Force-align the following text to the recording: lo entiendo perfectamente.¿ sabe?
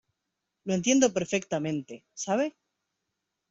lo 0.63 0.73
entiendo 0.73 1.13
perfectamente.¿ 1.13 2.03
sabe? 2.15 2.55